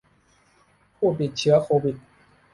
[0.95, 1.95] ผู้ติดเชื้อโควิด